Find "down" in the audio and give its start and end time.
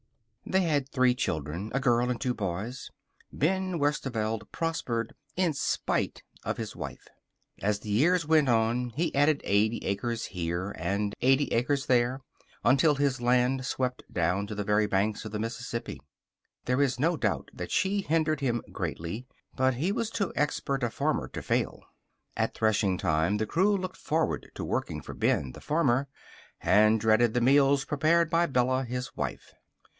14.11-14.45